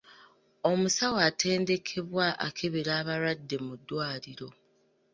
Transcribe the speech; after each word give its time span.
Omusawo 0.71 1.17
atendekebwa 1.29 2.25
akebera 2.47 2.91
abalwadde 3.01 3.57
mu 3.65 3.73
ddwaliro. 3.79 4.47